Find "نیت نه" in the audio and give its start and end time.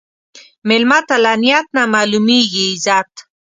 1.43-1.83